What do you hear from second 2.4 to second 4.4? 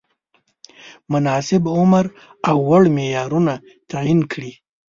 او وړ معیارونه تعین